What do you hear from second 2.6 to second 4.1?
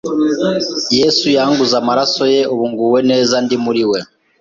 nguwe neza ndi muri we